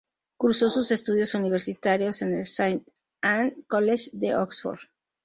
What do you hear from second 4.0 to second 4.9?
de Oxford.